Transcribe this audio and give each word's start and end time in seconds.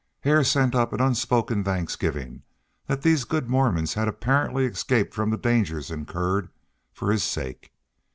Hare 0.21 0.43
sent 0.43 0.73
up 0.73 0.93
an 0.93 0.99
unspoken 0.99 1.63
thanksgiving 1.63 2.41
that 2.87 3.03
these 3.03 3.23
good 3.23 3.47
Mormons 3.51 3.93
had 3.93 4.07
apparently 4.07 4.65
escaped 4.65 5.13
from 5.13 5.29
the 5.29 5.37
dangers 5.37 5.91
incurred 5.91 6.49
for 6.91 7.11
his 7.11 7.21
sake. 7.21 7.71